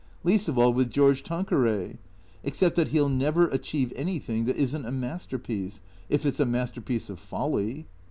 [0.23, 1.99] Least of all with George Tanqueray.
[2.43, 5.83] Except that he '11 never achieve anything that is n't a masterpiece.
[6.09, 7.85] If it 's a masterpiece of folly."